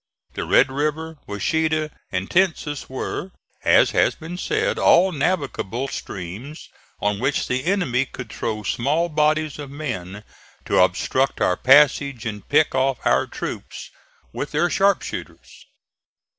The 0.33 0.45
Red 0.45 0.71
River, 0.71 1.19
Washita 1.27 1.91
and 2.11 2.27
Tensas 2.27 2.89
were, 2.89 3.29
as 3.63 3.91
has 3.91 4.15
been 4.15 4.35
said, 4.35 4.79
all 4.79 5.11
navigable 5.11 5.87
streams, 5.89 6.69
on 6.99 7.19
which 7.19 7.47
the 7.47 7.65
enemy 7.65 8.05
could 8.07 8.31
throw 8.33 8.63
small 8.63 9.09
bodies 9.09 9.59
of 9.59 9.69
men 9.69 10.23
to 10.65 10.79
obstruct 10.79 11.39
our 11.39 11.55
passage 11.55 12.25
and 12.25 12.49
pick 12.49 12.73
off 12.73 12.97
our 13.05 13.27
troops 13.27 13.91
with 14.33 14.49
their 14.53 14.71
sharpshooters. 14.71 15.67